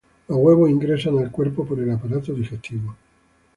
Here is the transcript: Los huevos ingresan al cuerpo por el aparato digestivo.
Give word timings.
Los 0.29 0.35
huevos 0.39 0.67
ingresan 0.71 1.19
al 1.19 1.29
cuerpo 1.29 1.63
por 1.63 1.79
el 1.79 1.91
aparato 1.91 2.33
digestivo. 2.33 2.95